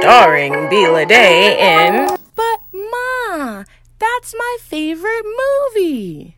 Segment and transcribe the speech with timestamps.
[0.00, 2.06] starring Bila Day in.
[2.36, 3.64] But, Ma,
[3.98, 6.36] that's my favorite movie.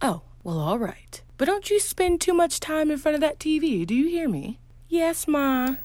[0.00, 1.20] Oh, well, all right.
[1.36, 4.30] But don't you spend too much time in front of that TV, do you hear
[4.30, 4.60] me?
[4.88, 5.76] Yes, Ma.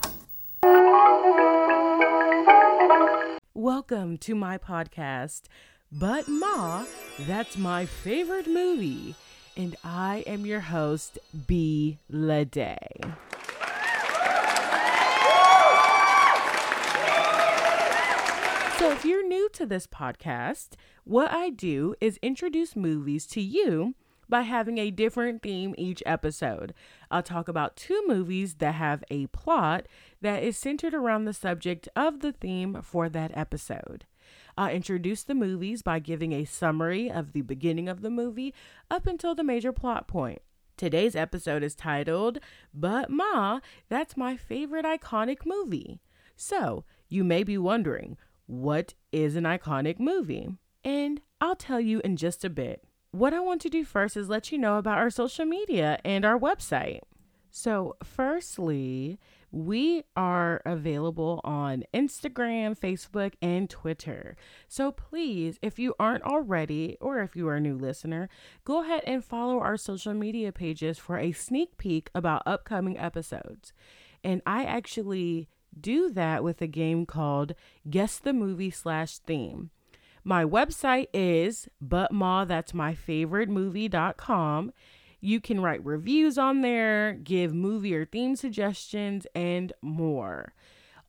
[3.54, 5.42] Welcome to my podcast,
[5.92, 6.86] But Ma,
[7.20, 9.16] that's my favorite movie.
[9.58, 11.98] And I am your host, B.
[12.10, 12.78] Lede.
[18.81, 20.70] So, if you're new to this podcast,
[21.03, 23.94] what I do is introduce movies to you
[24.27, 26.73] by having a different theme each episode.
[27.12, 29.85] I'll talk about two movies that have a plot
[30.21, 34.07] that is centered around the subject of the theme for that episode.
[34.57, 38.52] I'll introduce the movies by giving a summary of the beginning of the movie
[38.90, 40.41] up until the major plot point.
[40.76, 42.40] Today's episode is titled,
[42.73, 43.59] But Ma,
[43.90, 45.99] That's My Favorite Iconic Movie.
[46.35, 48.18] So, you may be wondering,
[48.52, 50.49] what is an iconic movie?
[50.84, 52.84] And I'll tell you in just a bit.
[53.12, 56.26] What I want to do first is let you know about our social media and
[56.26, 56.99] our website.
[57.49, 59.20] So, firstly,
[59.52, 64.35] we are available on Instagram, Facebook, and Twitter.
[64.67, 68.27] So please, if you aren't already, or if you are a new listener,
[68.66, 73.72] go ahead and follow our social media pages for a sneak peek about upcoming episodes.
[74.23, 75.49] And I actually
[75.80, 77.53] do that with a game called
[77.89, 79.69] Guess the Movie slash Theme.
[80.23, 84.72] My website is butma, that's my favorite movie.com.
[85.19, 90.53] You can write reviews on there, give movie or theme suggestions, and more.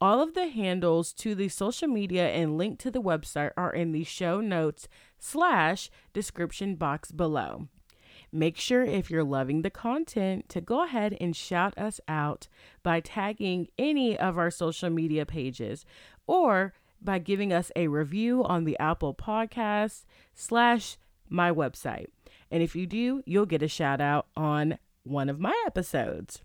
[0.00, 3.92] All of the handles to the social media and link to the website are in
[3.92, 4.88] the show notes
[5.18, 7.68] slash description box below.
[8.32, 12.48] Make sure if you're loving the content to go ahead and shout us out
[12.82, 15.84] by tagging any of our social media pages
[16.26, 16.72] or
[17.02, 20.96] by giving us a review on the Apple Podcast slash
[21.28, 22.06] my website.
[22.50, 26.40] And if you do, you'll get a shout out on one of my episodes.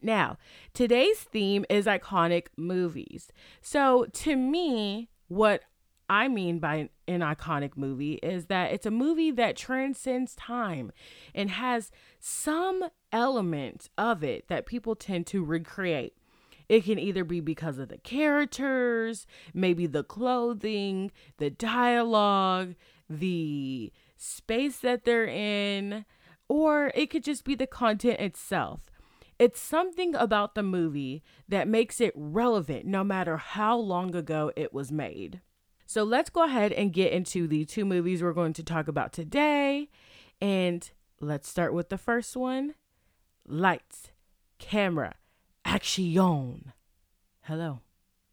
[0.00, 0.36] Now,
[0.74, 3.32] today's theme is iconic movies.
[3.60, 5.62] So, to me, what
[6.08, 10.92] I mean by an iconic movie is that it's a movie that transcends time
[11.34, 11.90] and has
[12.20, 16.14] some element of it that people tend to recreate.
[16.68, 22.74] It can either be because of the characters, maybe the clothing, the dialogue,
[23.08, 26.04] the space that they're in,
[26.48, 28.80] or it could just be the content itself.
[29.38, 34.72] It's something about the movie that makes it relevant no matter how long ago it
[34.72, 35.40] was made.
[35.86, 39.12] So let's go ahead and get into the two movies we're going to talk about
[39.12, 39.88] today.
[40.40, 40.88] And
[41.20, 42.74] let's start with the first one
[43.46, 44.12] Lights,
[44.58, 45.14] Camera,
[45.64, 46.72] Action.
[47.42, 47.80] Hello,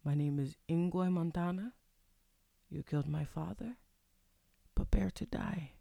[0.03, 1.73] my name is Inigo Montoya.
[2.69, 3.77] You killed my father.
[4.75, 5.71] Prepare to die.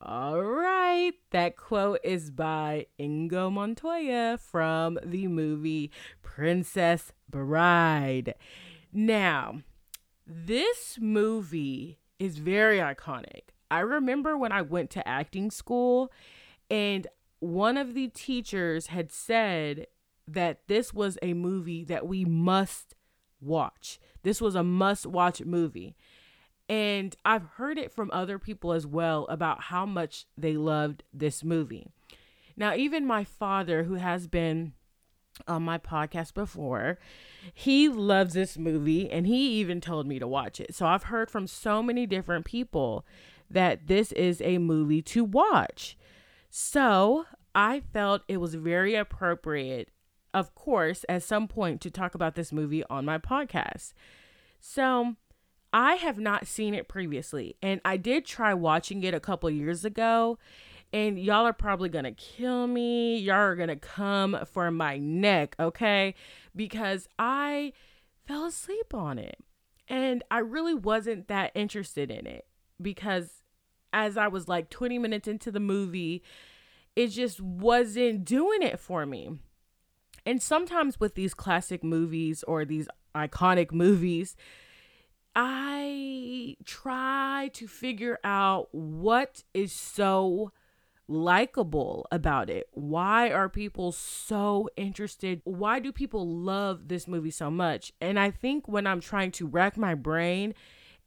[0.00, 5.90] All right, that quote is by Inigo Montoya from the movie
[6.22, 8.34] Princess Bride.
[8.92, 9.62] Now,
[10.26, 13.50] this movie is very iconic.
[13.70, 16.10] I remember when I went to acting school
[16.70, 17.06] and
[17.40, 19.86] one of the teachers had said
[20.26, 22.94] that this was a movie that we must
[23.40, 24.00] watch.
[24.22, 25.96] This was a must watch movie.
[26.68, 31.44] And I've heard it from other people as well about how much they loved this
[31.44, 31.86] movie.
[32.56, 34.72] Now, even my father, who has been
[35.46, 36.98] on my podcast before.
[37.52, 40.74] He loves this movie and he even told me to watch it.
[40.74, 43.04] So I've heard from so many different people
[43.50, 45.96] that this is a movie to watch.
[46.50, 49.90] So I felt it was very appropriate,
[50.34, 53.92] of course, at some point to talk about this movie on my podcast.
[54.60, 55.16] So
[55.72, 59.84] I have not seen it previously, and I did try watching it a couple years
[59.84, 60.38] ago
[60.92, 63.18] and y'all are probably gonna kill me.
[63.18, 66.14] Y'all are gonna come for my neck, okay?
[66.54, 67.72] Because I
[68.26, 69.38] fell asleep on it.
[69.88, 72.46] And I really wasn't that interested in it
[72.80, 73.42] because
[73.92, 76.22] as I was like 20 minutes into the movie,
[76.96, 79.38] it just wasn't doing it for me.
[80.24, 84.34] And sometimes with these classic movies or these iconic movies,
[85.36, 90.52] I try to figure out what is so
[91.08, 92.68] likable about it?
[92.72, 95.40] Why are people so interested?
[95.44, 97.92] Why do people love this movie so much?
[98.00, 100.54] And I think when I'm trying to rack my brain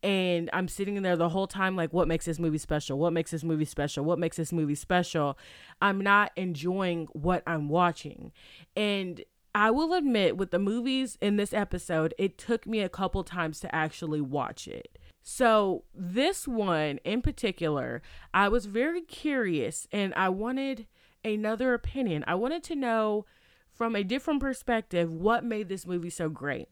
[0.02, 2.98] and I'm sitting there the whole time, like, what makes this movie special?
[2.98, 4.06] What makes this movie special?
[4.06, 5.38] What makes this movie special?
[5.82, 8.32] I'm not enjoying what I'm watching.
[8.78, 9.24] And
[9.54, 13.60] I will admit, with the movies in this episode, it took me a couple times
[13.62, 14.98] to actually watch it.
[15.22, 18.02] So, this one in particular,
[18.34, 20.88] I was very curious and I wanted
[21.24, 22.24] another opinion.
[22.28, 23.26] I wanted to know
[23.72, 26.68] from a different perspective what made this movie so great.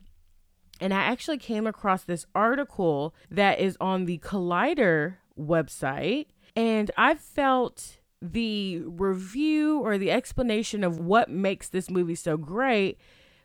[0.80, 7.16] And I actually came across this article that is on the Collider website, and I
[7.16, 12.98] felt the review or the explanation of what makes this movie so great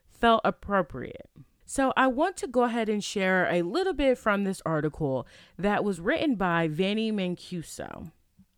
[0.09, 1.31] felt appropriate.
[1.73, 5.27] So I want to go ahead and share a little bit from this article
[5.59, 8.11] that was written by Vinnie Mancuso.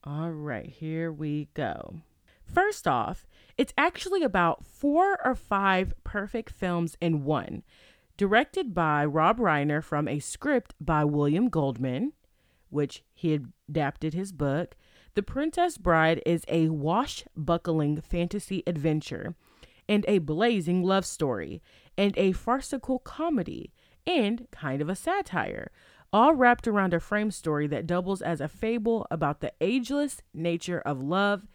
[0.03, 2.01] All right, here we go.
[2.45, 3.25] First off,
[3.57, 7.63] it's actually about four or five perfect films in one,
[8.17, 12.15] directed by Rob Reiner from a script by William Goldman,
[12.69, 13.39] which he
[13.71, 14.75] adapted his book.
[15.15, 19.37] The Princess Bride is a wash-buckling fantasy adventure
[19.89, 21.63] and a blazing love story
[21.97, 23.73] and a farcical comedy
[24.07, 25.71] and kind of a satire,
[26.13, 30.81] all wrapped around a frame story that doubles as a fable about the ageless nature
[30.81, 31.47] of love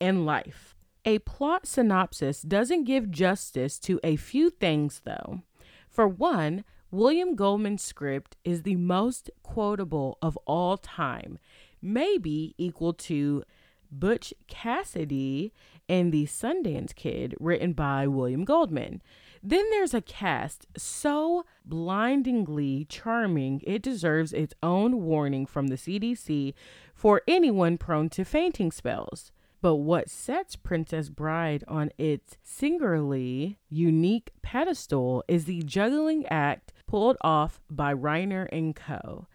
[0.00, 0.74] and life.
[1.04, 5.42] A plot synopsis doesn't give justice to a few things, though.
[5.88, 11.38] For one, William Goldman's script is the most quotable of all time,
[11.80, 13.44] maybe equal to
[13.90, 15.52] Butch Cassidy
[15.88, 19.02] and the Sundance Kid, written by William Goldman.
[19.42, 26.54] Then there's a cast so blindingly charming, it deserves its own warning from the CDC
[26.94, 29.30] for anyone prone to fainting spells.
[29.60, 37.16] But what sets Princess Bride on its singularly unique pedestal is the juggling act pulled
[37.22, 39.26] off by Reiner and Co.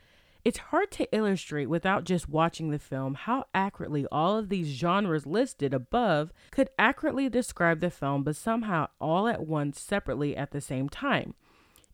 [0.46, 5.26] It's hard to illustrate without just watching the film how accurately all of these genres
[5.26, 10.60] listed above could accurately describe the film, but somehow all at once separately at the
[10.60, 11.34] same time.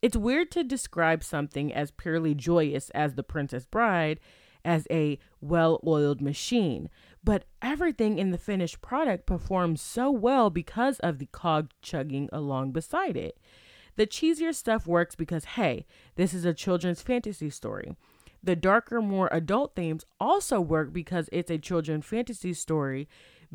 [0.01, 4.19] It's weird to describe something as purely joyous as The Princess Bride
[4.65, 6.89] as a well oiled machine,
[7.23, 12.71] but everything in the finished product performs so well because of the cog chugging along
[12.71, 13.37] beside it.
[13.95, 15.85] The cheesier stuff works because, hey,
[16.15, 17.95] this is a children's fantasy story.
[18.43, 23.07] The darker, more adult themes also work because it's a children fantasy story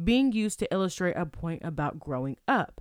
[0.02, 2.80] being used to illustrate a point about growing up.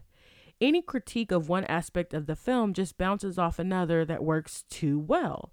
[0.59, 4.97] Any critique of one aspect of the film just bounces off another that works too
[4.99, 5.51] well.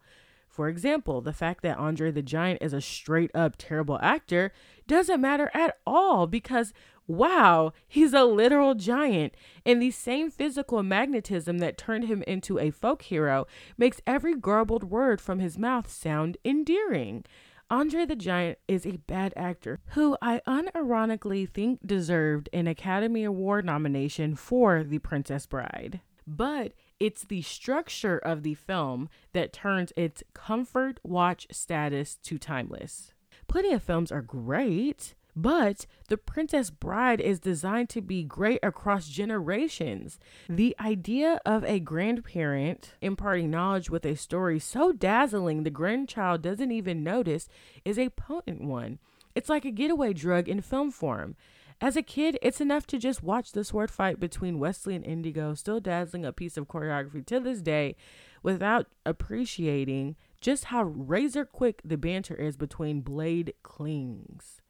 [0.60, 4.52] For example, the fact that Andre the Giant is a straight up terrible actor
[4.86, 6.74] doesn't matter at all because,
[7.06, 9.32] wow, he's a literal giant.
[9.64, 13.46] And the same physical magnetism that turned him into a folk hero
[13.78, 17.24] makes every garbled word from his mouth sound endearing.
[17.70, 23.64] Andre the Giant is a bad actor who I unironically think deserved an Academy Award
[23.64, 26.00] nomination for The Princess Bride.
[26.26, 33.14] But it's the structure of the film that turns its comfort watch status to timeless.
[33.48, 39.08] Plenty of films are great, but The Princess Bride is designed to be great across
[39.08, 40.18] generations.
[40.48, 46.70] The idea of a grandparent imparting knowledge with a story so dazzling the grandchild doesn't
[46.70, 47.48] even notice
[47.84, 48.98] is a potent one.
[49.34, 51.36] It's like a getaway drug in film form.
[51.82, 55.54] As a kid, it's enough to just watch the sword fight between Wesley and Inigo,
[55.54, 57.96] still dazzling a piece of choreography to this day,
[58.42, 64.60] without appreciating just how razor quick the banter is between blade clings.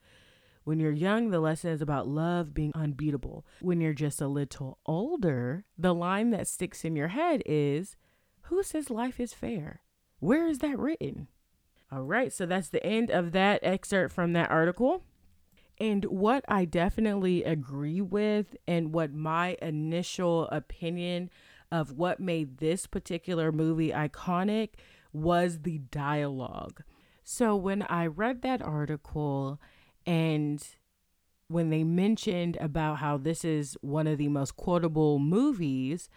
[0.62, 3.45] When you're young, the lesson is about love being unbeatable.
[3.61, 7.97] When you're just a little older, the line that sticks in your head is
[8.43, 9.81] Who says life is fair?
[10.21, 11.26] Where is that written?
[11.90, 15.02] All right, so that's the end of that excerpt from that article.
[15.80, 21.30] And what I definitely agree with, and what my initial opinion
[21.72, 24.70] of what made this particular movie iconic
[25.12, 26.82] was the dialogue.
[27.25, 29.58] So when I read that article
[30.04, 30.62] and
[31.49, 36.10] when they mentioned about how this is one of the most quotable movies,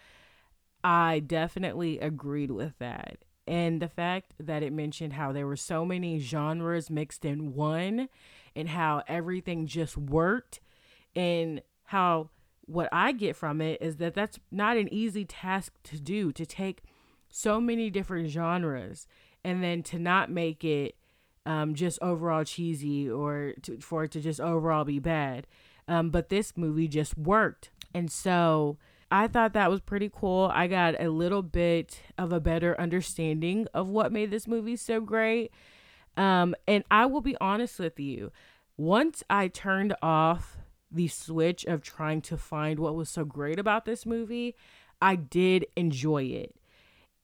[0.82, 3.18] I definitely agreed with that.
[3.46, 8.08] And the fact that it mentioned how there were so many genres mixed in one
[8.56, 10.60] and how everything just worked
[11.14, 12.30] and how
[12.66, 16.46] what I get from it is that that's not an easy task to do to
[16.46, 16.82] take
[17.28, 19.06] so many different genres
[19.44, 20.96] and then to not make it
[21.46, 25.46] um, just overall cheesy or to, for it to just overall be bad.
[25.86, 27.70] Um, but this movie just worked.
[27.92, 28.78] And so
[29.10, 30.50] I thought that was pretty cool.
[30.52, 35.00] I got a little bit of a better understanding of what made this movie so
[35.00, 35.52] great.
[36.16, 38.30] Um, and I will be honest with you,
[38.76, 40.58] once I turned off
[40.90, 44.54] the switch of trying to find what was so great about this movie,
[45.02, 46.54] I did enjoy it.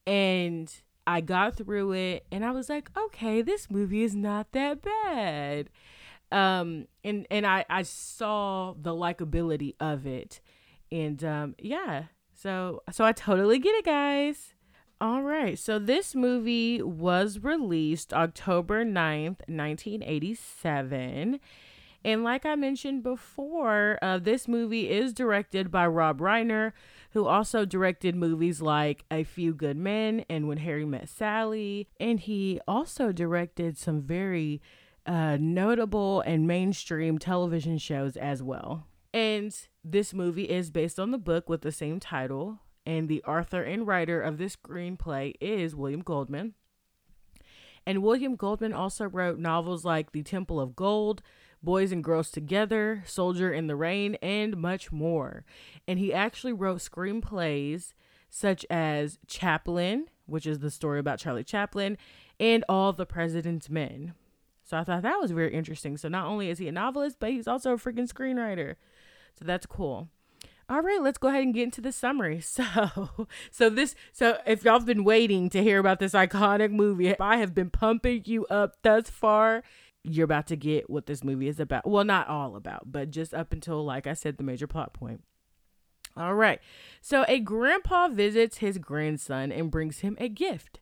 [0.07, 0.73] And
[1.07, 5.71] I got through it and I was like, okay, this movie is not that bad.
[6.33, 10.41] Um and and I I saw the likability of it.
[10.93, 12.05] And um yeah.
[12.35, 14.55] So so I totally get it, guys.
[15.01, 15.59] All right.
[15.59, 21.41] So this movie was released October 9th, 1987.
[22.05, 26.73] And like I mentioned before, uh, this movie is directed by Rob Reiner,
[27.13, 31.89] who also directed movies like A Few Good Men and When Harry Met Sally.
[31.99, 34.61] And he also directed some very
[35.07, 38.87] uh, notable and mainstream television shows as well.
[39.15, 42.61] And this movie is based on the book with the same title.
[42.87, 46.55] And the author and writer of this screenplay is William Goldman.
[47.87, 51.23] And William Goldman also wrote novels like The Temple of Gold,
[51.63, 55.45] Boys and Girls Together, Soldier in the Rain, and much more.
[55.87, 57.93] And he actually wrote screenplays
[58.29, 61.99] such as Chaplin, which is the story about Charlie Chaplin,
[62.39, 64.15] and All the President's Men.
[64.65, 65.97] So I thought that was very interesting.
[65.97, 68.77] So not only is he a novelist, but he's also a freaking screenwriter.
[69.39, 70.09] So that's cool.
[70.71, 72.41] All right, let's go ahead and get into the summary.
[72.51, 77.09] So, so this, so if y'all have been waiting to hear about this iconic movie,
[77.09, 79.63] if I have been pumping you up thus far
[80.03, 81.87] you're about to get what this movie is about.
[81.87, 85.23] Well, not all about, but just up until, like I said, the major plot point.
[86.17, 86.61] All right.
[87.01, 90.81] So a grandpa visits his grandson and brings him a gift.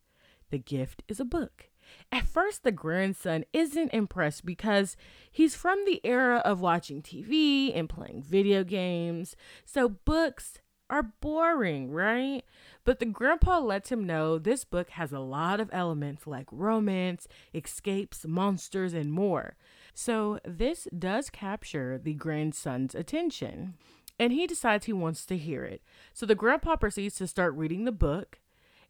[0.50, 1.67] The gift is a book.
[2.10, 4.96] At first, the grandson isn't impressed because
[5.30, 9.36] he's from the era of watching TV and playing video games.
[9.64, 10.58] So, books
[10.90, 12.42] are boring, right?
[12.84, 17.28] But the grandpa lets him know this book has a lot of elements like romance,
[17.52, 19.56] escapes, monsters, and more.
[19.94, 23.74] So this does capture the grandson's attention.
[24.18, 25.82] And he decides he wants to hear it.
[26.12, 28.40] So the grandpa proceeds to start reading the book.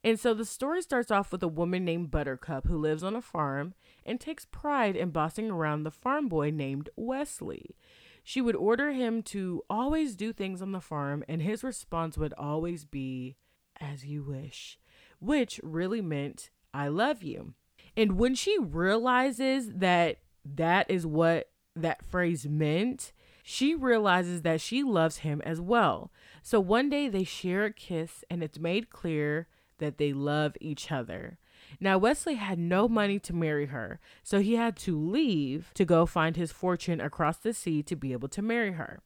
[0.05, 3.23] And so the story starts off with a woman named Buttercup who lives on a
[3.23, 3.75] farm
[4.07, 7.77] and takes pride in bossing around the farm boy named Wesley.
[8.23, 12.35] She would order him to always do things on the farm, and his response would
[12.35, 13.37] always be,
[13.81, 14.79] as you wish,
[15.19, 17.55] which really meant, I love you.
[17.97, 23.13] And when she realizes that that is what that phrase meant,
[23.43, 26.13] she realizes that she loves him as well.
[26.43, 30.93] So one day they share a kiss, and it's made clear that they love each
[30.93, 31.39] other.
[31.81, 36.07] Now, Wesley had no money to marry her, so he had to leave to go
[36.07, 39.01] find his fortune across the sea to be able to marry her.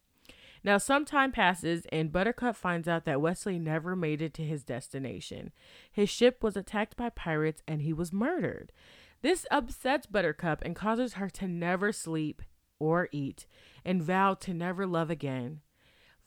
[0.63, 4.63] Now, some time passes, and Buttercup finds out that Wesley never made it to his
[4.63, 5.51] destination.
[5.91, 8.71] His ship was attacked by pirates and he was murdered.
[9.21, 12.41] This upsets Buttercup and causes her to never sleep
[12.79, 13.45] or eat
[13.83, 15.61] and vow to never love again.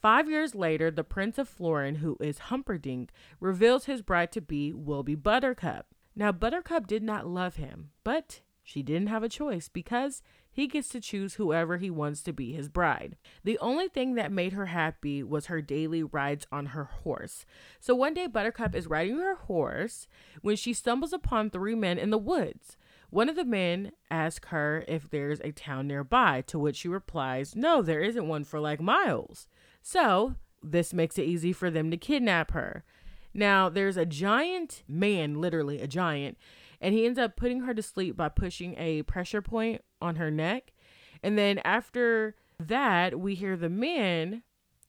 [0.00, 3.10] Five years later, the Prince of Florin, who is Humperdinck,
[3.40, 5.86] reveals his bride to be will be Buttercup.
[6.14, 10.88] Now, Buttercup did not love him, but she didn't have a choice because he gets
[10.88, 13.16] to choose whoever he wants to be his bride.
[13.44, 17.44] The only thing that made her happy was her daily rides on her horse.
[17.78, 20.08] So one day, Buttercup is riding her horse
[20.40, 22.76] when she stumbles upon three men in the woods.
[23.10, 27.54] One of the men asks her if there's a town nearby, to which she replies,
[27.54, 29.46] No, there isn't one for like miles.
[29.88, 32.82] So this makes it easy for them to kidnap her.
[33.32, 36.38] Now, there's a giant man, literally a giant,
[36.80, 40.28] and he ends up putting her to sleep by pushing a pressure point on her
[40.28, 40.72] neck.
[41.22, 44.42] And then after that, we hear the man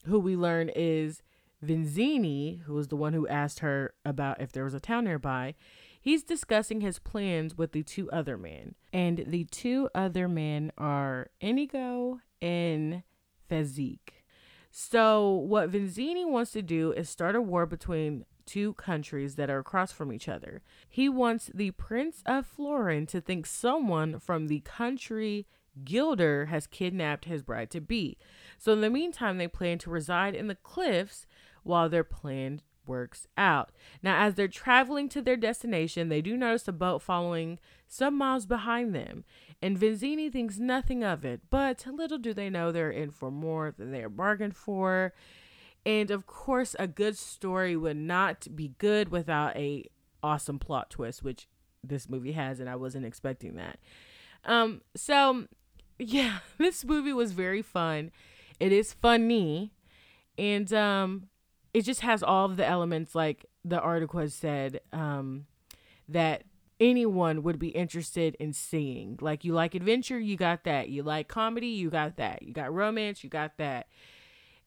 [0.07, 1.21] who we learn is
[1.63, 5.53] Vizzini, who was the one who asked her about if there was a town nearby.
[6.01, 8.73] He's discussing his plans with the two other men.
[8.91, 13.03] And the two other men are Inigo and
[13.47, 14.16] Fezzik.
[14.79, 19.57] So, what Vizzini wants to do is start a war between two countries that are
[19.57, 20.61] across from each other.
[20.87, 25.47] He wants the Prince of Florin to think someone from the country
[25.83, 28.19] Gilder has kidnapped his bride to be.
[28.59, 31.25] So in the meantime, they plan to reside in the cliffs
[31.63, 33.71] while their plan works out.
[34.03, 37.57] Now, as they're traveling to their destination, they do notice a boat following
[37.87, 39.23] some miles behind them.
[39.61, 43.73] And Vizzini thinks nothing of it, but little do they know they're in for more
[43.75, 45.13] than they are bargained for.
[45.85, 49.85] And of course, a good story would not be good without a
[50.21, 51.47] awesome plot twist, which
[51.83, 53.79] this movie has, and I wasn't expecting that.
[54.45, 55.47] Um, so
[55.97, 58.11] yeah, this movie was very fun.
[58.59, 59.71] It is funny,
[60.37, 61.29] and um,
[61.73, 65.45] it just has all of the elements, like the article has said, um,
[66.09, 66.43] that
[66.79, 69.17] anyone would be interested in seeing.
[69.21, 70.89] Like you like adventure, you got that.
[70.89, 72.43] You like comedy, you got that.
[72.43, 73.87] You got romance, you got that.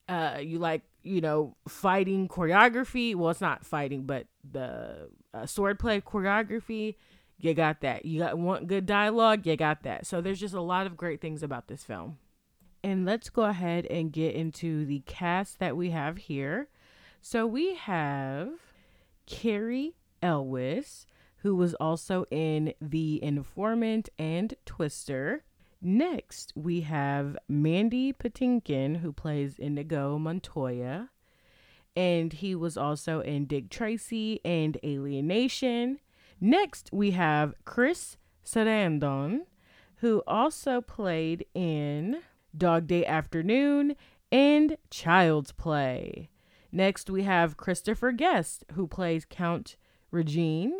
[0.09, 3.15] Uh, you like you know fighting choreography.
[3.15, 6.95] Well, it's not fighting, but the uh, swordplay choreography.
[7.37, 8.05] You got that.
[8.05, 9.47] You got want good dialogue.
[9.47, 10.05] You got that.
[10.05, 12.17] So there's just a lot of great things about this film.
[12.83, 16.67] And let's go ahead and get into the cast that we have here.
[17.21, 18.49] So we have
[19.27, 21.05] Cary Elwes,
[21.41, 25.43] who was also in The Informant and Twister.
[25.81, 31.09] Next, we have Mandy Patinkin, who plays Inigo Montoya.
[31.95, 35.99] And he was also in Dick Tracy and Alien Nation.
[36.39, 39.41] Next, we have Chris Sarandon,
[39.97, 42.21] who also played in
[42.55, 43.95] Dog Day Afternoon
[44.31, 46.29] and Child's Play.
[46.71, 49.75] Next, we have Christopher Guest, who plays Count
[50.13, 50.73] Rugen,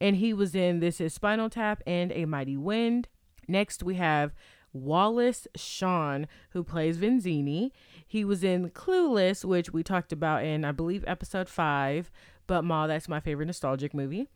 [0.00, 3.08] and he was in This Is Spinal Tap and A Mighty Wind.
[3.46, 4.32] Next, we have
[4.72, 7.70] Wallace Shawn, who plays Vizzini.
[8.06, 12.10] He was in Clueless, which we talked about in, I believe, episode five.
[12.46, 14.28] But Ma, that's my favorite nostalgic movie.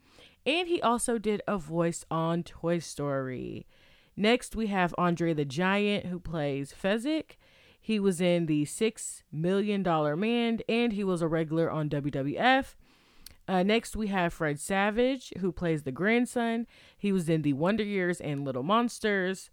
[0.45, 3.67] And he also did a voice on Toy Story.
[4.17, 7.37] Next, we have Andre the Giant, who plays Fezzik.
[7.81, 12.75] He was in the Six Million Dollar Man, and he was a regular on WWF.
[13.49, 16.67] Uh, next, we have Fred Savage, who plays the grandson.
[16.97, 19.51] He was in The Wonder Years and Little Monsters.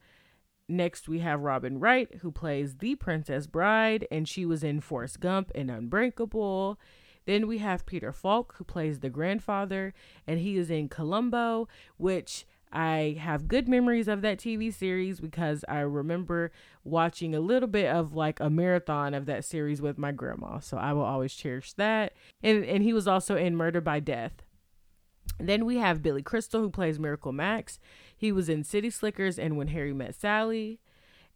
[0.68, 5.20] Next, we have Robin Wright, who plays the Princess Bride, and she was in Forrest
[5.20, 6.80] Gump and Unbreakable.
[7.26, 9.94] Then we have Peter Falk, who plays the grandfather,
[10.28, 11.68] and he is in Columbo,
[11.98, 16.52] which I have good memories of that TV series because I remember
[16.84, 20.60] watching a little bit of like a marathon of that series with my grandma.
[20.60, 22.14] So I will always cherish that.
[22.44, 24.44] And and he was also in Murder by Death.
[25.40, 27.80] Then we have Billy Crystal who plays Miracle Max.
[28.16, 30.80] He was in City Slickers and When Harry Met Sally.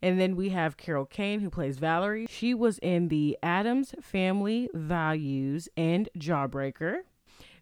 [0.02, 2.26] And then we have Carol Kane who plays Valerie.
[2.28, 6.98] She was in the Addams Family Values and Jawbreaker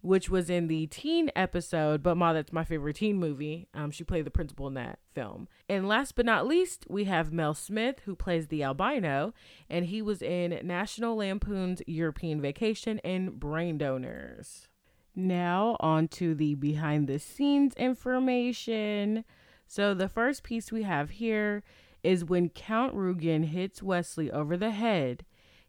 [0.02, 3.68] which was in the teen episode, but Ma, that's my favorite teen movie.
[3.72, 5.48] Um, she played the principal in that film.
[5.68, 9.32] And last but not least, we have Mel Smith, who plays the albino,
[9.70, 14.68] and he was in National Lampoon's European Vacation and Brain Donors.
[15.14, 19.24] Now, on to the behind the scenes information.
[19.68, 21.62] So, the first piece we have here
[22.02, 25.24] is when Count Rugen hits Wesley over the head.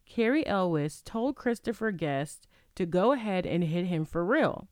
[0.05, 4.67] Cary Elwes told Christopher Guest to go ahead and hit him for real.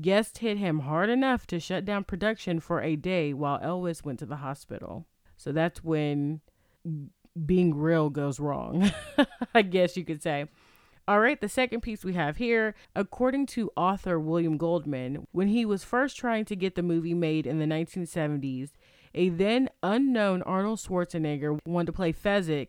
[0.00, 4.18] Guest hit him hard enough to shut down production for a day while Elwes went
[4.18, 5.06] to the hospital.
[5.36, 6.40] So that's when
[7.46, 8.90] being real goes wrong,
[9.54, 10.46] I guess you could say.
[11.06, 15.66] All right, the second piece we have here, according to author William Goldman, when he
[15.66, 18.70] was first trying to get the movie made in the 1970s,
[19.14, 22.68] a then unknown Arnold Schwarzenegger wanted to play Fezzik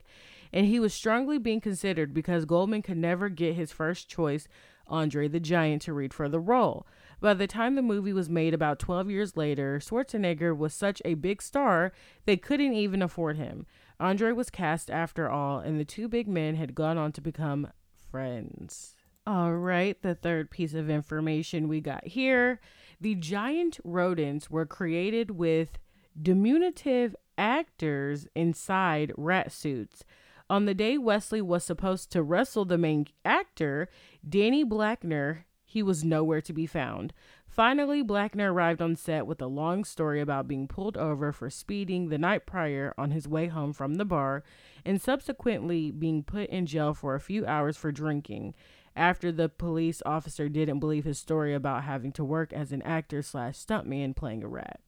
[0.55, 4.47] and he was strongly being considered because Goldman could never get his first choice,
[4.87, 6.87] Andre the Giant, to read for the role.
[7.19, 11.15] By the time the movie was made about 12 years later, Schwarzenegger was such a
[11.15, 11.91] big star
[12.25, 13.65] they couldn't even afford him.
[13.99, 17.67] Andre was cast after all, and the two big men had gone on to become
[18.09, 18.95] friends.
[19.27, 22.61] All right, the third piece of information we got here
[23.01, 25.77] the giant rodents were created with
[26.21, 30.05] diminutive actors inside rat suits.
[30.47, 33.89] On the day Wesley was supposed to wrestle the main actor,
[34.27, 37.13] Danny Blackner, he was nowhere to be found.
[37.47, 42.09] Finally, Blackner arrived on set with a long story about being pulled over for speeding
[42.09, 44.43] the night prior on his way home from the bar
[44.85, 48.53] and subsequently being put in jail for a few hours for drinking
[48.95, 53.21] after the police officer didn't believe his story about having to work as an actor
[53.21, 54.79] slash stuntman playing a rat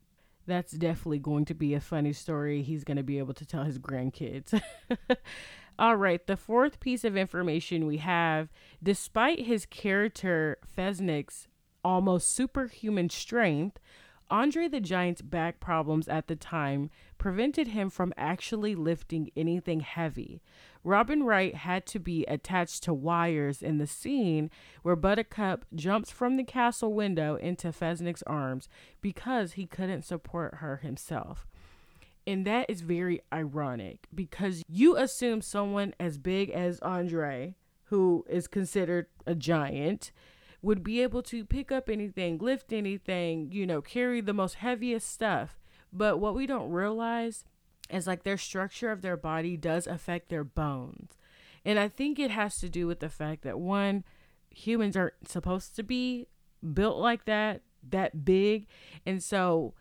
[0.48, 3.64] that's definitely going to be a funny story he's going to be able to tell
[3.64, 4.60] his grandkids.
[5.80, 8.50] All right, the fourth piece of information we have
[8.82, 11.48] despite his character Fezzik's
[11.84, 13.78] almost superhuman strength,
[14.30, 20.42] Andre the Giant's back problems at the time prevented him from actually lifting anything heavy.
[20.84, 24.50] Robin Wright had to be attached to wires in the scene
[24.84, 28.68] where Buttercup jumps from the castle window into Fezzik's arms
[29.02, 31.48] because he couldn't support her himself.
[32.26, 38.48] And that is very ironic because you assume someone as big as Andre, who is
[38.48, 40.12] considered a giant,
[40.62, 45.10] would be able to pick up anything, lift anything, you know, carry the most heaviest
[45.10, 45.60] stuff.
[45.93, 47.46] But what we don't realize
[47.89, 51.13] is like their structure of their body does affect their bones.
[51.63, 54.04] And I think it has to do with the fact that one,
[54.50, 56.28] humans aren't supposed to be
[56.74, 57.62] built like that.
[57.89, 58.67] that big.
[59.06, 59.74] And so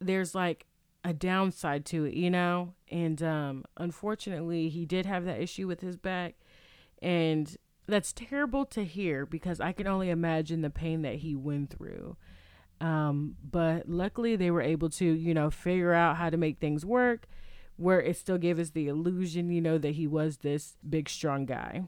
[0.00, 0.66] there's like
[1.04, 2.74] a downside to it, you know?
[2.90, 6.34] And um unfortunately, he did have that issue with his back
[7.00, 7.56] and
[7.88, 12.16] that's terrible to hear because I can only imagine the pain that he went through.
[12.80, 16.84] Um but luckily they were able to, you know, figure out how to make things
[16.84, 17.26] work
[17.76, 21.46] where it still gave us the illusion, you know, that he was this big strong
[21.46, 21.84] guy.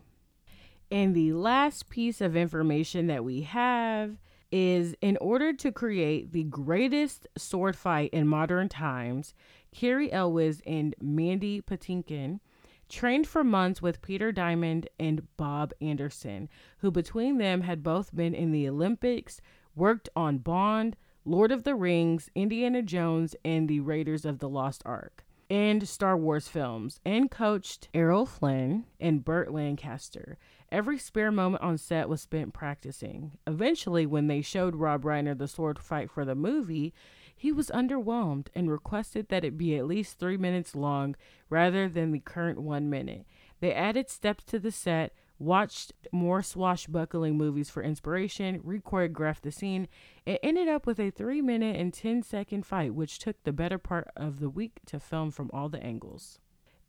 [0.91, 4.17] And the last piece of information that we have
[4.51, 9.35] is in order to create the greatest sword fight in modern times,
[9.73, 12.41] Cary Elwes and Mandy Patinkin
[12.91, 16.49] trained for months with Peter Diamond and Bob Anderson,
[16.79, 19.41] who between them had both been in the Olympics,
[19.75, 24.83] worked on Bond, Lord of the Rings, Indiana Jones, and the Raiders of the Lost
[24.85, 30.39] Ark and Star Wars films, and coached Errol Flynn and Burt Lancaster.
[30.71, 33.33] Every spare moment on set was spent practicing.
[33.49, 36.95] Eventually, when they showed Rob Reiner the sword fight for the movie,
[37.41, 41.17] he was underwhelmed and requested that it be at least three minutes long
[41.49, 43.25] rather than the current one minute.
[43.61, 49.89] They added steps to the set, watched more swashbuckling movies for inspiration, re-choreographed the scene,
[50.27, 53.79] and ended up with a 3 minute and 10 second fight, which took the better
[53.79, 56.41] part of the week to film from all the angles.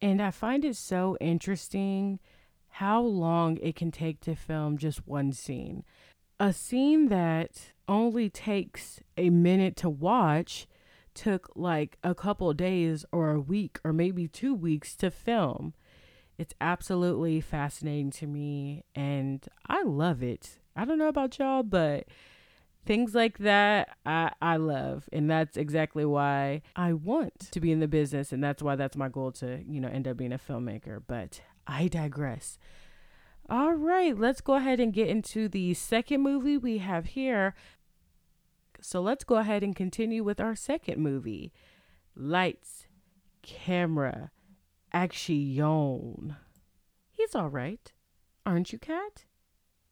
[0.02, 2.20] And I find it so interesting
[2.68, 5.86] how long it can take to film just one scene.
[6.42, 10.66] A scene that only takes a minute to watch
[11.14, 15.76] took like a couple days or a week or maybe two weeks to film.
[16.40, 20.58] It's absolutely fascinating to me and I love it.
[20.76, 22.08] I don't know about y'all, but
[22.88, 25.08] things like that I, I love.
[25.14, 28.32] And that's exactly why I want to be in the business.
[28.32, 31.04] And that's why that's my goal to, you know, end up being a filmmaker.
[31.06, 32.58] But I digress.
[33.52, 37.54] All right, let's go ahead and get into the second movie we have here.
[38.80, 41.52] So let's go ahead and continue with our second movie
[42.16, 42.88] Lights,
[43.42, 44.32] Camera,
[44.94, 46.38] Action.
[47.12, 47.92] He's all right.
[48.46, 49.26] Aren't you, Cat?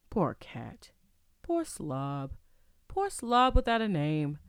[0.09, 0.91] Poor cat.
[1.41, 2.31] Poor slob.
[2.87, 4.39] Poor slob without a name.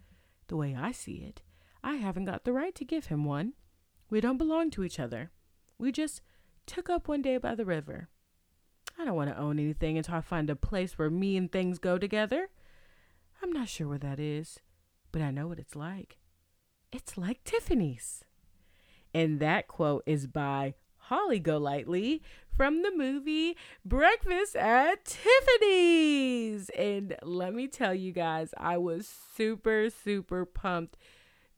[0.46, 1.42] The way I see it,
[1.82, 3.54] I haven't got the right to give him one.
[4.08, 5.32] We don't belong to each other.
[5.78, 6.22] We just
[6.64, 8.08] took up one day by the river.
[9.00, 11.78] I don't want to own anything until I find a place where me and things
[11.78, 12.50] go together.
[13.42, 14.58] I'm not sure where that is,
[15.10, 16.18] but I know what it's like.
[16.92, 18.24] It's like Tiffany's.
[19.14, 22.22] And that quote is by Holly Golightly
[22.54, 26.68] from the movie Breakfast at Tiffany's.
[26.76, 30.98] And let me tell you guys, I was super, super pumped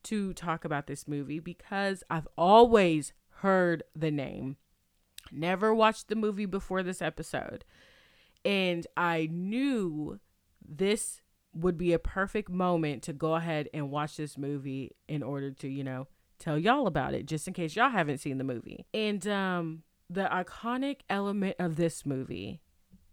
[0.05, 4.59] to talk about this movie because I've always heard the name.
[5.33, 7.65] Never watched the movie before this episode.
[8.45, 10.21] And I knew
[10.67, 11.23] this
[11.55, 15.69] would be a perfect moment to go ahead and watch this movie in order to,
[15.69, 16.07] you know,
[16.39, 18.87] tell y'all about it just in case y'all haven't seen the movie.
[18.93, 22.61] And um the iconic element of this movie,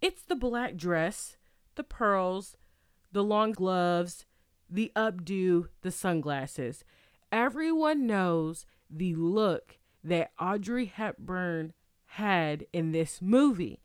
[0.02, 1.36] it's the black dress,
[1.76, 2.56] the pearls,
[3.12, 4.26] the long gloves,
[4.68, 6.84] the updo, the sunglasses.
[7.32, 11.72] Everyone knows the look that Audrey Hepburn
[12.14, 13.80] had in this movie.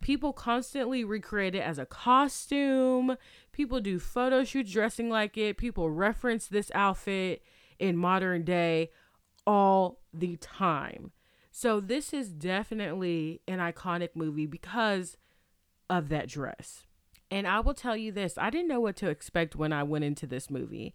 [0.00, 3.16] People constantly recreate it as a costume.
[3.52, 5.58] People do photo shoots dressing like it.
[5.58, 7.42] People reference this outfit
[7.78, 8.90] in modern day
[9.46, 11.12] all the time.
[11.50, 15.16] So this is definitely an iconic movie because
[15.90, 16.86] of that dress.
[17.30, 20.04] And I will tell you this, I didn't know what to expect when I went
[20.04, 20.94] into this movie.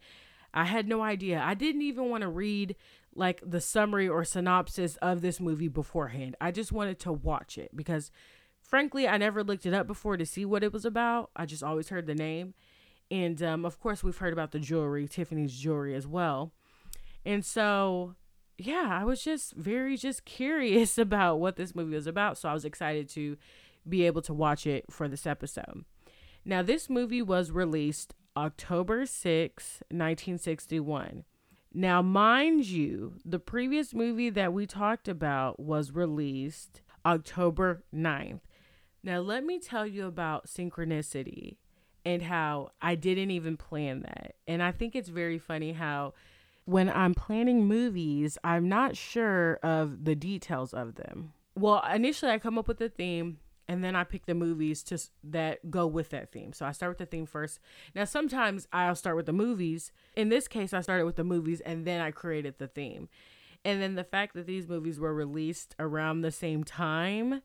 [0.53, 1.41] I had no idea.
[1.43, 2.75] I didn't even want to read
[3.15, 6.35] like the summary or synopsis of this movie beforehand.
[6.41, 8.11] I just wanted to watch it because
[8.61, 11.29] frankly, I never looked it up before to see what it was about.
[11.35, 12.53] I just always heard the name.
[13.11, 16.53] And um, of course, we've heard about the jewelry, Tiffany's jewelry as well.
[17.25, 18.15] And so,
[18.57, 22.37] yeah, I was just very just curious about what this movie was about.
[22.37, 23.37] So I was excited to
[23.87, 25.85] be able to watch it for this episode.
[26.45, 31.23] Now, this movie was released October 6, 1961.
[31.73, 38.41] Now, mind you, the previous movie that we talked about was released October 9th.
[39.03, 41.57] Now, let me tell you about synchronicity
[42.05, 44.35] and how I didn't even plan that.
[44.47, 46.13] And I think it's very funny how
[46.65, 51.33] when I'm planning movies, I'm not sure of the details of them.
[51.55, 54.99] Well, initially I come up with a theme and then I pick the movies to
[55.23, 56.53] that go with that theme.
[56.53, 57.59] So I start with the theme first.
[57.95, 59.91] Now sometimes I'll start with the movies.
[60.15, 63.09] In this case, I started with the movies and then I created the theme.
[63.65, 67.41] And then the fact that these movies were released around the same time,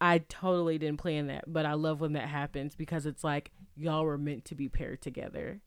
[0.00, 4.04] I totally didn't plan that, but I love when that happens because it's like y'all
[4.04, 5.60] were meant to be paired together.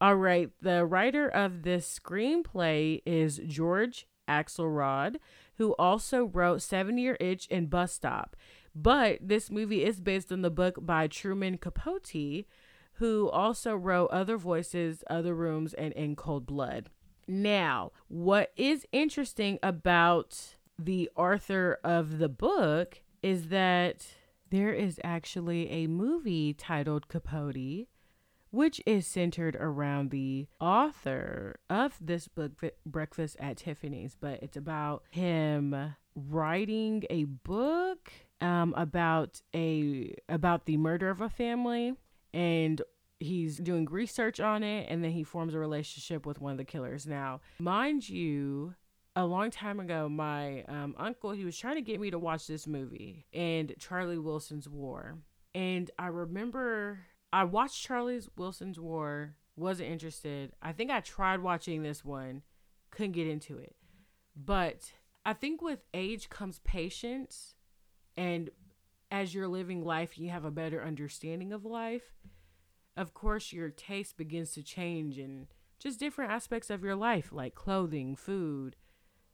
[0.00, 5.16] All right, the writer of this screenplay is George Axelrod,
[5.56, 8.36] who also wrote Seven Year Itch and Bus Stop.
[8.82, 12.46] But this movie is based on the book by Truman Capote,
[12.94, 16.88] who also wrote Other Voices, Other Rooms, and In Cold Blood.
[17.28, 24.06] Now, what is interesting about the author of the book is that
[24.48, 27.86] there is actually a movie titled Capote,
[28.50, 32.52] which is centered around the author of this book,
[32.86, 34.16] Breakfast at Tiffany's.
[34.18, 41.28] But it's about him writing a book um, about a about the murder of a
[41.28, 41.94] family,
[42.32, 42.80] and
[43.18, 46.64] he's doing research on it, and then he forms a relationship with one of the
[46.64, 47.06] killers.
[47.06, 48.74] Now, mind you,
[49.14, 52.46] a long time ago, my um, uncle he was trying to get me to watch
[52.46, 55.18] this movie and Charlie Wilson's War,
[55.54, 57.00] and I remember
[57.32, 60.52] I watched Charlie Wilson's War, wasn't interested.
[60.62, 62.42] I think I tried watching this one,
[62.90, 63.76] couldn't get into it,
[64.34, 64.92] but
[65.26, 67.54] I think with age comes patience,
[68.16, 68.50] and
[69.10, 72.14] as you're living life, you have a better understanding of life.
[72.96, 75.46] Of course, your taste begins to change and
[75.78, 78.76] just different aspects of your life, like clothing, food,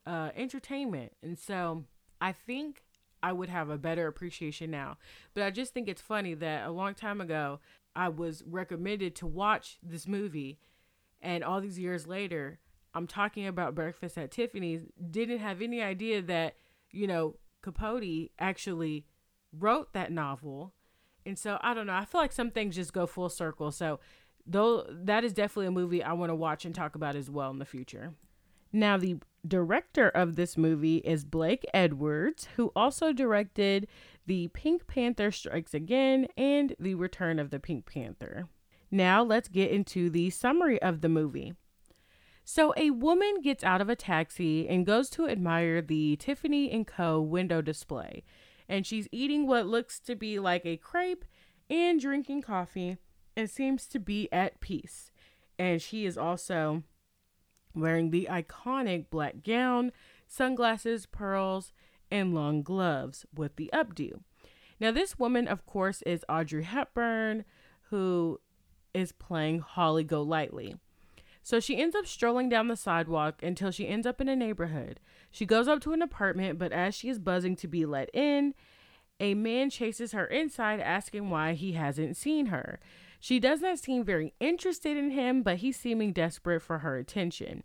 [0.06, 1.12] uh, entertainment.
[1.22, 1.84] And so
[2.20, 2.82] I think
[3.22, 4.98] I would have a better appreciation now.
[5.34, 7.60] But I just think it's funny that a long time ago,
[7.94, 10.58] I was recommended to watch this movie.
[11.20, 12.60] And all these years later,
[12.94, 16.54] I'm talking about Breakfast at Tiffany's, didn't have any idea that,
[16.92, 17.36] you know,
[17.66, 19.05] Capote actually
[19.52, 20.72] wrote that novel.
[21.24, 21.94] And so I don't know.
[21.94, 23.72] I feel like some things just go full circle.
[23.72, 23.98] So
[24.46, 27.50] though that is definitely a movie I want to watch and talk about as well
[27.50, 28.14] in the future.
[28.72, 33.88] Now the director of this movie is Blake Edwards, who also directed
[34.26, 38.48] The Pink Panther Strikes Again and The Return of the Pink Panther.
[38.92, 41.55] Now let's get into the summary of the movie.
[42.48, 46.87] So a woman gets out of a taxi and goes to admire the Tiffany and
[46.87, 48.22] Co window display,
[48.68, 51.24] and she's eating what looks to be like a crepe
[51.68, 52.98] and drinking coffee
[53.37, 55.11] and seems to be at peace.
[55.59, 56.85] And she is also
[57.74, 59.90] wearing the iconic black gown,
[60.28, 61.72] sunglasses, pearls,
[62.12, 64.20] and long gloves with the updo.
[64.78, 67.44] Now, this woman, of course, is Audrey Hepburn,
[67.90, 68.40] who
[68.94, 70.76] is playing Holly Golightly.
[71.46, 74.98] So she ends up strolling down the sidewalk until she ends up in a neighborhood.
[75.30, 78.52] She goes up to an apartment, but as she is buzzing to be let in,
[79.20, 82.80] a man chases her inside asking why he hasn't seen her.
[83.20, 87.62] She does not seem very interested in him, but he's seeming desperate for her attention.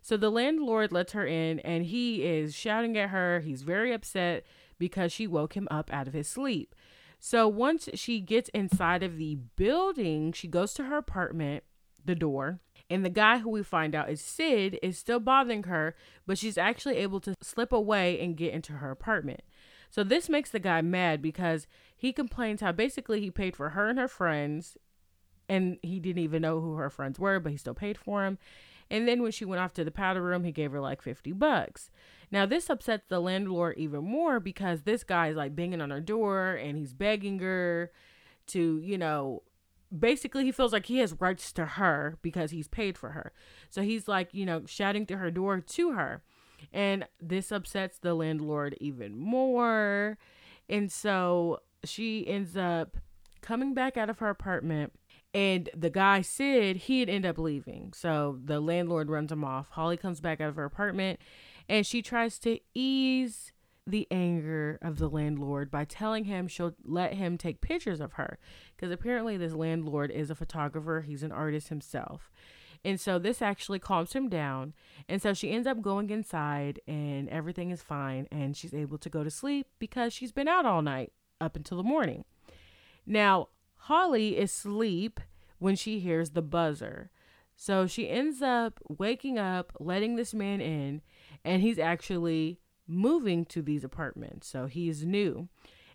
[0.00, 3.40] So the landlord lets her in and he is shouting at her.
[3.40, 4.44] He's very upset
[4.78, 6.72] because she woke him up out of his sleep.
[7.18, 11.64] So once she gets inside of the building, she goes to her apartment,
[12.04, 15.94] the door, and the guy who we find out is Sid is still bothering her,
[16.26, 19.40] but she's actually able to slip away and get into her apartment.
[19.90, 21.66] So this makes the guy mad because
[21.96, 24.76] he complains how basically he paid for her and her friends
[25.48, 28.38] and he didn't even know who her friends were, but he still paid for them.
[28.90, 31.32] And then when she went off to the powder room, he gave her like 50
[31.32, 31.90] bucks.
[32.30, 36.00] Now, this upsets the landlord even more because this guy is like banging on her
[36.00, 37.92] door and he's begging her
[38.48, 39.42] to, you know,
[39.96, 43.32] basically he feels like he has rights to her because he's paid for her.
[43.70, 46.22] So he's like, you know, shouting through her door to her.
[46.72, 50.18] And this upsets the landlord even more.
[50.68, 52.96] And so she ends up
[53.42, 54.92] coming back out of her apartment
[55.34, 57.92] and the guy Sid, he'd end up leaving.
[57.92, 59.68] So the landlord runs him off.
[59.70, 61.20] Holly comes back out of her apartment
[61.68, 63.52] and she tries to ease
[63.86, 68.38] the anger of the landlord by telling him she'll let him take pictures of her.
[68.74, 72.30] Because apparently, this landlord is a photographer, he's an artist himself.
[72.84, 74.74] And so this actually calms him down.
[75.08, 78.28] And so she ends up going inside and everything is fine.
[78.30, 81.78] And she's able to go to sleep because she's been out all night up until
[81.78, 82.24] the morning.
[83.06, 85.20] Now, Holly is asleep
[85.58, 87.10] when she hears the buzzer.
[87.56, 91.00] So she ends up waking up, letting this man in,
[91.44, 94.48] and he's actually moving to these apartments.
[94.48, 95.48] So he's new.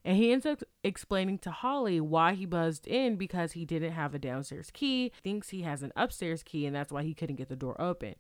[0.05, 4.15] And he ends up explaining to Holly why he buzzed in because he didn't have
[4.15, 7.49] a downstairs key, thinks he has an upstairs key, and that's why he couldn't get
[7.49, 8.15] the door open.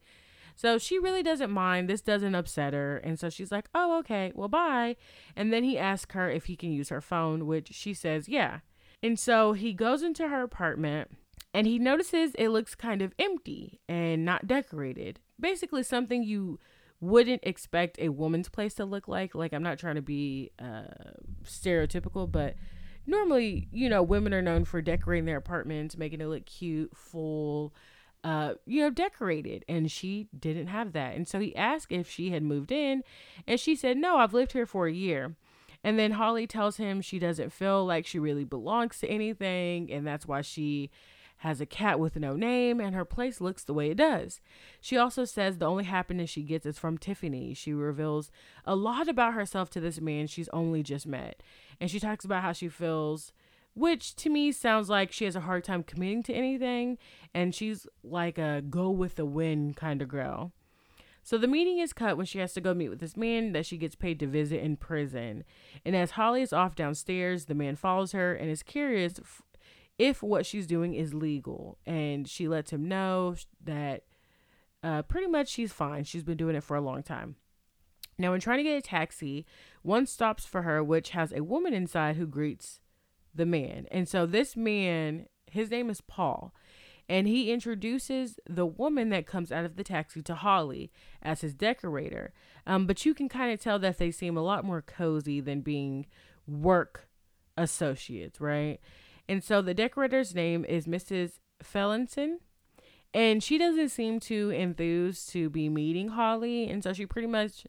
[0.55, 1.89] So she really doesn't mind.
[1.89, 2.97] This doesn't upset her.
[2.97, 4.97] And so she's like, oh, okay, well, bye.
[5.33, 8.59] And then he asks her if he can use her phone, which she says, yeah.
[9.01, 11.11] And so he goes into her apartment
[11.53, 15.21] and he notices it looks kind of empty and not decorated.
[15.39, 16.59] Basically, something you
[17.01, 19.35] wouldn't expect a woman's place to look like.
[19.35, 20.83] Like, I'm not trying to be uh,
[21.45, 22.55] stereotypical, but
[23.05, 27.73] normally, you know, women are known for decorating their apartments, making it look cute, full,
[28.23, 29.63] uh, you know, decorated.
[29.69, 31.15] And she didn't have that.
[31.15, 33.03] And so he asked if she had moved in.
[33.47, 35.35] And she said, No, I've lived here for a year.
[35.83, 39.91] And then Holly tells him she doesn't feel like she really belongs to anything.
[39.91, 40.89] And that's why she
[41.39, 44.41] has a cat with no name, and her place looks the way it does.
[44.81, 47.53] She also says the only happiness she gets is from Tiffany.
[47.53, 48.29] She reveals
[48.65, 51.41] a lot about herself to this man she's only just met.
[51.79, 53.33] And she talks about how she feels
[53.75, 56.97] which to me sounds like she has a hard time committing to anything
[57.33, 60.51] and she's like a go with the wind kind of girl.
[61.23, 63.65] So the meeting is cut when she has to go meet with this man that
[63.65, 65.43] she gets paid to visit in prison.
[65.85, 69.19] And as Holly is off downstairs, the man follows her and is curious
[69.99, 71.77] if what she's doing is legal.
[71.85, 74.05] And she lets him know that
[74.81, 76.05] uh, pretty much she's fine.
[76.05, 77.35] She's been doing it for a long time.
[78.17, 79.45] Now, when trying to get a taxi,
[79.81, 82.79] one stops for her, which has a woman inside who greets
[83.33, 83.87] the man.
[83.91, 86.53] And so this man, his name is Paul,
[87.07, 91.53] and he introduces the woman that comes out of the taxi to Holly as his
[91.53, 92.33] decorator.
[92.67, 95.61] Um, but you can kind of tell that they seem a lot more cozy than
[95.61, 96.05] being
[96.45, 97.07] work
[97.57, 98.79] associates, right?
[99.29, 101.33] And so the decorator's name is Mrs.
[101.63, 102.37] Fellinson.
[103.13, 106.67] And she doesn't seem too enthused to be meeting Holly.
[106.67, 107.67] And so she pretty much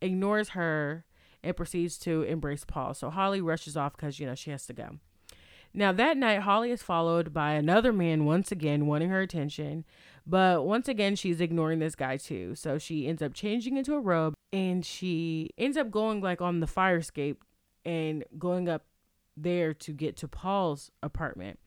[0.00, 1.04] ignores her
[1.42, 2.94] and proceeds to embrace Paul.
[2.94, 4.98] So Holly rushes off because, you know, she has to go.
[5.74, 9.84] Now, that night, Holly is followed by another man once again wanting her attention.
[10.26, 12.54] But once again, she's ignoring this guy too.
[12.54, 16.60] So she ends up changing into a robe and she ends up going like on
[16.60, 17.44] the fire escape
[17.84, 18.84] and going up
[19.36, 21.58] there to get to Paul's apartment.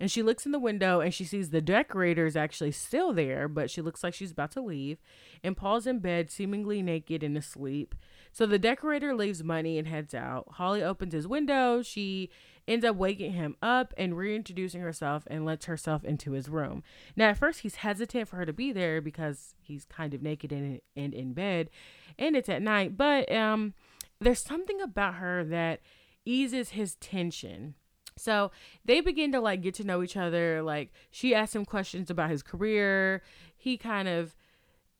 [0.00, 3.46] And she looks in the window and she sees the decorator is actually still there,
[3.46, 4.98] but she looks like she's about to leave.
[5.44, 7.94] And Paul's in bed, seemingly naked and asleep.
[8.32, 10.48] So the decorator leaves money and heads out.
[10.52, 11.82] Holly opens his window.
[11.82, 12.30] She
[12.66, 16.82] ends up waking him up and reintroducing herself and lets herself into his room.
[17.14, 20.52] Now, at first, he's hesitant for her to be there because he's kind of naked
[20.52, 21.70] and, and in bed,
[22.18, 22.96] and it's at night.
[22.96, 23.74] But um,
[24.20, 25.80] there's something about her that
[26.24, 27.74] eases his tension.
[28.16, 28.50] So
[28.84, 30.62] they begin to like get to know each other.
[30.62, 33.22] Like she asks him questions about his career.
[33.56, 34.34] He kind of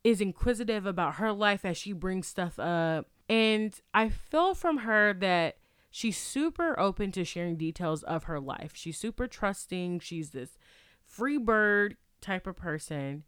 [0.05, 3.07] is inquisitive about her life as she brings stuff up.
[3.29, 5.57] And I feel from her that
[5.91, 8.73] she's super open to sharing details of her life.
[8.75, 10.01] She's super trusting.
[10.01, 10.59] She's this
[11.05, 13.25] free bird type of person.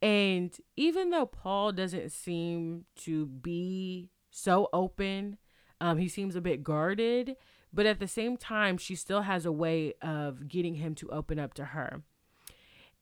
[0.00, 5.38] And even though Paul doesn't seem to be so open,
[5.84, 7.36] um, he seems a bit guarded,
[7.70, 11.38] but at the same time, she still has a way of getting him to open
[11.38, 12.00] up to her.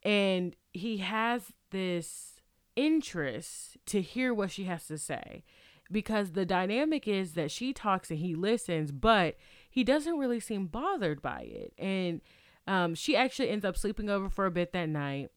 [0.03, 2.40] And he has this
[2.75, 5.45] interest to hear what she has to say
[5.92, 9.37] because the dynamic is that she talks and he listens, but
[9.71, 11.73] he doesn't really seem bothered by it.
[11.79, 12.21] And
[12.66, 15.31] um, she actually ends up sleeping over for a bit that night,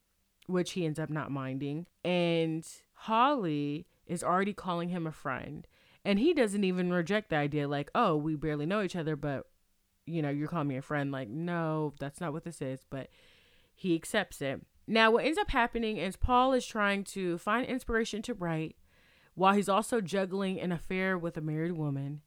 [0.48, 1.86] which he ends up not minding.
[2.04, 5.68] And Holly is already calling him a friend.
[6.06, 9.48] And he doesn't even reject the idea, like, oh, we barely know each other, but,
[10.06, 11.12] you know, you're calling me a friend.
[11.12, 12.86] Like, no, that's not what this is.
[12.90, 13.10] But
[13.74, 14.62] he accepts it.
[14.88, 18.76] Now, what ends up happening is Paul is trying to find inspiration to write
[19.34, 22.22] while he's also juggling an affair with a married woman.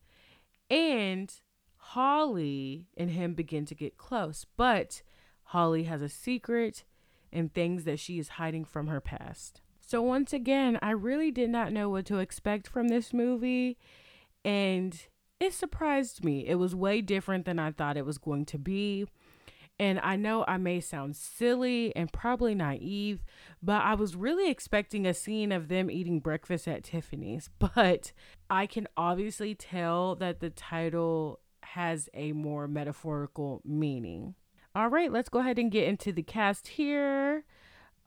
[0.69, 1.33] And
[1.77, 5.03] Holly and him begin to get close, but
[5.45, 6.85] Holly has a secret
[7.33, 9.61] and things that she is hiding from her past.
[9.89, 13.79] So, once again, I really did not know what to expect from this movie,
[14.45, 14.95] and
[15.41, 16.47] it surprised me.
[16.47, 19.07] It was way different than I thought it was going to be.
[19.79, 23.25] And I know I may sound silly and probably naive,
[23.63, 27.49] but I was really expecting a scene of them eating breakfast at Tiffany's.
[27.59, 28.13] But
[28.51, 34.35] I can obviously tell that the title has a more metaphorical meaning.
[34.75, 37.47] All right, let's go ahead and get into the cast here.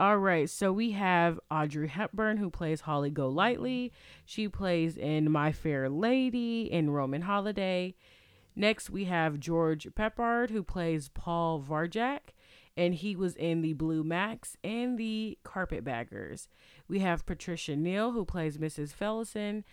[0.01, 3.93] All right, so we have Audrey Hepburn who plays Holly Golightly.
[4.25, 7.93] She plays in My Fair Lady in Roman Holiday.
[8.55, 12.33] Next, we have George Peppard, who plays Paul Varjak,
[12.75, 16.47] and he was in the Blue Max and the Carpetbaggers.
[16.87, 18.95] We have Patricia Neal, who plays Mrs.
[18.95, 19.63] Fellison,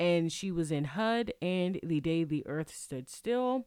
[0.00, 3.66] and she was in HUD and The Day the Earth Stood Still.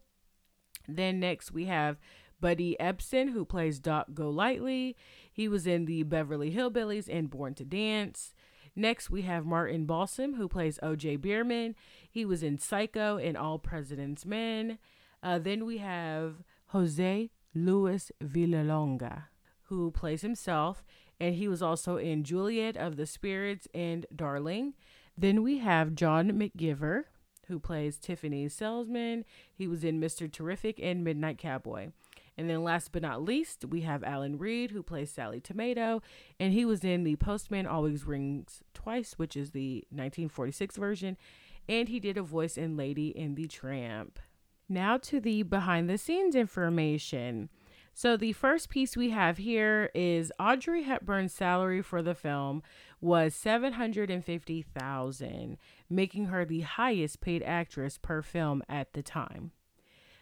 [0.86, 1.98] Then next, we have
[2.40, 4.96] Buddy Ebsen, who plays Doc Golightly.
[5.32, 8.34] He was in the Beverly Hillbillies and Born to Dance.
[8.76, 11.16] Next, we have Martin Balsam, who plays O.J.
[11.16, 11.74] Bierman.
[12.08, 14.78] He was in Psycho and All President's Men.
[15.22, 16.36] Uh, then we have
[16.66, 19.24] Jose Luis Vilallonga,
[19.64, 20.84] who plays himself,
[21.18, 24.74] and he was also in Juliet of the Spirits and Darling.
[25.18, 27.04] Then we have John McGiver,
[27.48, 29.24] who plays Tiffany's salesman.
[29.52, 30.30] He was in Mr.
[30.30, 31.88] Terrific and Midnight Cowboy.
[32.40, 36.00] And then last but not least, we have Alan Reed, who plays Sally Tomato,
[36.38, 41.18] and he was in The Postman Always Rings Twice, which is the 1946 version,
[41.68, 44.18] and he did a voice in Lady in the Tramp.
[44.70, 47.50] Now to the behind the scenes information.
[47.92, 52.62] So the first piece we have here is Audrey Hepburn's salary for the film
[53.02, 55.58] was 750,000,
[55.90, 59.52] making her the highest paid actress per film at the time.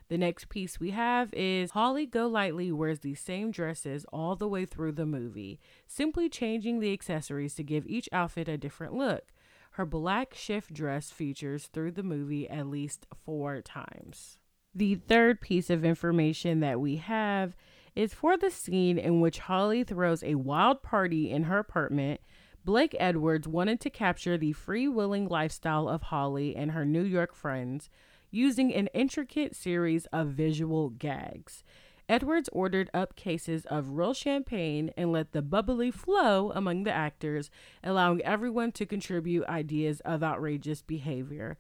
[0.08, 4.64] The next piece we have is Holly Golightly wears the same dresses all the way
[4.64, 9.24] through the movie, simply changing the accessories to give each outfit a different look.
[9.72, 14.38] Her black shift dress features through the movie at least four times.
[14.74, 17.54] The third piece of information that we have
[17.94, 22.22] is for the scene in which Holly throws a wild party in her apartment.
[22.64, 27.34] Blake Edwards wanted to capture the free willing lifestyle of Holly and her New York
[27.34, 27.90] friends
[28.30, 31.62] using an intricate series of visual gags.
[32.08, 37.50] Edwards ordered up cases of real champagne and let the bubbly flow among the actors,
[37.84, 41.58] allowing everyone to contribute ideas of outrageous behavior.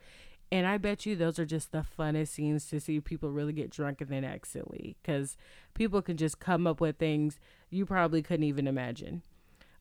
[0.50, 3.70] And I bet you those are just the funnest scenes to see people really get
[3.70, 5.36] drunk and then act silly because
[5.74, 7.38] people can just come up with things
[7.68, 9.22] you probably couldn't even imagine.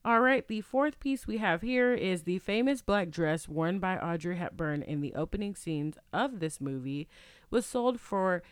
[0.08, 3.98] All right, the fourth piece we have here is the famous black dress worn by
[3.98, 7.06] Audrey Hepburn in the opening scenes of this movie
[7.50, 8.42] was sold for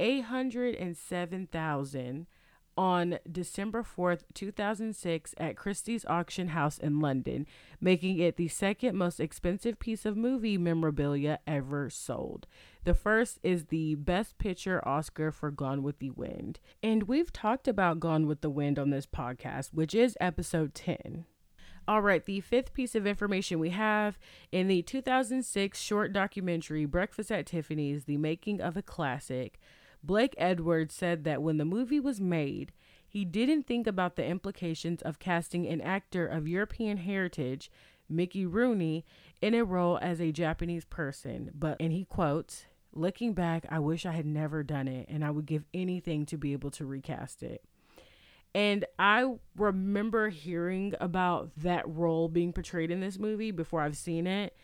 [0.00, 2.26] 807,000
[2.76, 7.46] on December 4th, 2006, at Christie's Auction House in London,
[7.80, 12.46] making it the second most expensive piece of movie memorabilia ever sold.
[12.84, 16.60] The first is the Best Picture Oscar for Gone with the Wind.
[16.82, 21.24] And we've talked about Gone with the Wind on this podcast, which is episode 10.
[21.86, 24.18] All right, the fifth piece of information we have
[24.50, 29.60] in the 2006 short documentary Breakfast at Tiffany's The Making of a Classic.
[30.06, 32.72] Blake Edwards said that when the movie was made,
[33.08, 37.70] he didn't think about the implications of casting an actor of European heritage,
[38.08, 39.06] Mickey Rooney,
[39.40, 41.50] in a role as a Japanese person.
[41.54, 45.30] But, and he quotes, looking back, I wish I had never done it, and I
[45.30, 47.64] would give anything to be able to recast it.
[48.54, 54.26] And I remember hearing about that role being portrayed in this movie before I've seen
[54.26, 54.54] it.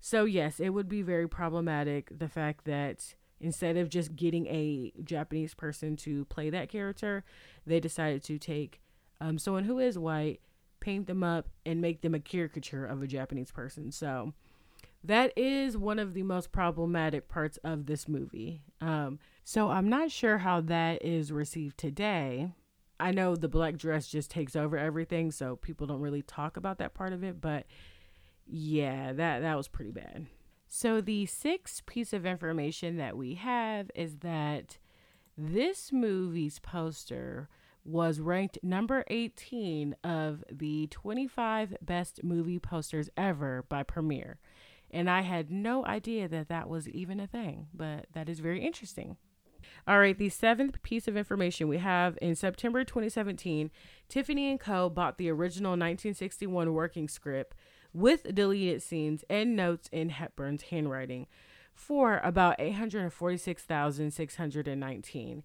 [0.00, 4.92] So, yes, it would be very problematic the fact that Instead of just getting a
[5.04, 7.24] Japanese person to play that character,
[7.66, 8.80] they decided to take
[9.20, 10.40] um, someone who is white,
[10.80, 13.92] paint them up, and make them a caricature of a Japanese person.
[13.92, 14.32] So
[15.04, 18.62] that is one of the most problematic parts of this movie.
[18.80, 22.52] Um, so I'm not sure how that is received today.
[22.98, 26.78] I know the black dress just takes over everything, so people don't really talk about
[26.78, 27.40] that part of it.
[27.40, 27.66] But
[28.46, 30.26] yeah, that that was pretty bad.
[30.68, 34.78] So, the sixth piece of information that we have is that
[35.38, 37.48] this movie's poster
[37.84, 44.38] was ranked number 18 of the 25 best movie posters ever by Premiere.
[44.90, 48.64] And I had no idea that that was even a thing, but that is very
[48.64, 49.16] interesting.
[49.86, 53.70] All right, the seventh piece of information we have in September 2017,
[54.08, 54.88] Tiffany & Co.
[54.88, 57.56] bought the original 1961 working script
[57.96, 61.26] with deleted scenes and notes in Hepburn's handwriting
[61.74, 65.42] for about 846,619.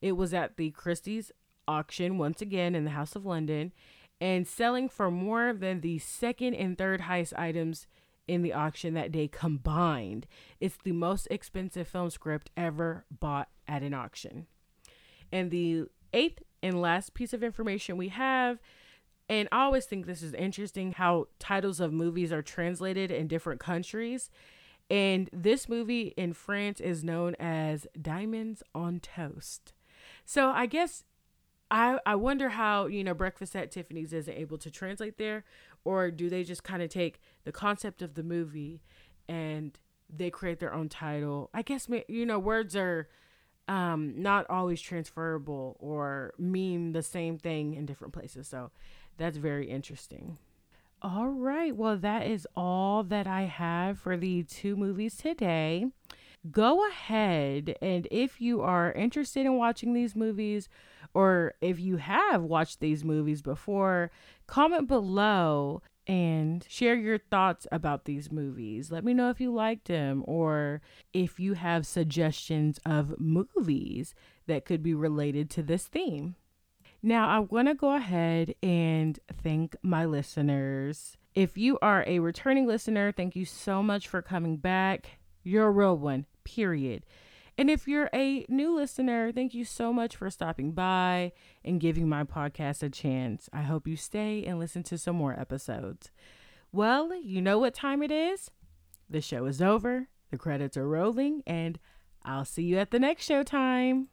[0.00, 1.30] It was at the Christie's
[1.68, 3.72] auction once again in the House of London
[4.20, 7.86] and selling for more than the second and third highest items
[8.26, 10.26] in the auction that day combined.
[10.58, 14.46] It's the most expensive film script ever bought at an auction.
[15.30, 18.58] And the eighth and last piece of information we have
[19.30, 23.60] and I always think this is interesting how titles of movies are translated in different
[23.60, 24.28] countries.
[24.90, 29.72] And this movie in France is known as Diamonds on Toast.
[30.24, 31.04] So I guess
[31.70, 35.44] I I wonder how, you know, Breakfast at Tiffany's isn't able to translate there
[35.84, 38.82] or do they just kind of take the concept of the movie
[39.28, 39.78] and
[40.12, 41.50] they create their own title?
[41.54, 43.08] I guess you know, words are
[43.68, 48.48] um not always transferable or mean the same thing in different places.
[48.48, 48.72] So
[49.20, 50.38] that's very interesting.
[51.02, 51.76] All right.
[51.76, 55.86] Well, that is all that I have for the two movies today.
[56.50, 60.70] Go ahead and if you are interested in watching these movies
[61.12, 64.10] or if you have watched these movies before,
[64.46, 68.90] comment below and share your thoughts about these movies.
[68.90, 70.80] Let me know if you liked them or
[71.12, 74.14] if you have suggestions of movies
[74.46, 76.36] that could be related to this theme.
[77.02, 81.16] Now, I want to go ahead and thank my listeners.
[81.34, 85.18] If you are a returning listener, thank you so much for coming back.
[85.42, 87.06] You're a real one, period.
[87.56, 91.32] And if you're a new listener, thank you so much for stopping by
[91.64, 93.48] and giving my podcast a chance.
[93.52, 96.10] I hope you stay and listen to some more episodes.
[96.72, 98.50] Well, you know what time it is?
[99.08, 101.78] The show is over, the credits are rolling, and
[102.24, 104.06] I'll see you at the next showtime.